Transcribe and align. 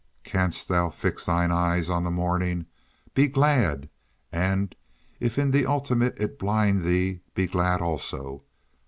Canst 0.23 0.67
thou 0.67 0.89
fix 0.89 1.27
thine 1.27 1.51
eye 1.51 1.79
on 1.87 2.03
the 2.03 2.09
morning? 2.09 2.65
Be 3.13 3.27
glad. 3.27 3.87
And 4.31 4.73
if 5.19 5.37
in 5.37 5.51
the 5.51 5.67
ultimate 5.67 6.17
it 6.19 6.39
blind 6.39 6.83
thee, 6.83 7.19
be 7.35 7.45
glad 7.45 7.81
also! 7.83 8.43